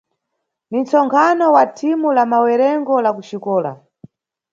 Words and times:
Ni 0.69 0.77
nʼtsonkhano 0.81 1.45
wa 1.55 1.63
thimu 1.77 2.09
la 2.15 2.23
mawerengo 2.31 2.95
la 3.03 3.11
kuxikola. 3.15 3.71